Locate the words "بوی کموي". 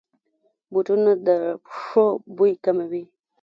2.35-3.03